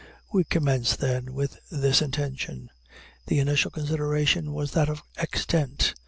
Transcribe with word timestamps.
We 0.33 0.45
commence, 0.45 0.95
then, 0.95 1.31
with 1.35 1.59
this 1.69 2.01
intention. 2.01 2.71
The 3.27 3.37
initial 3.37 3.69
consideration 3.69 4.51
was 4.51 4.71
that 4.71 4.89
of 4.89 5.03
extent. 5.19 5.93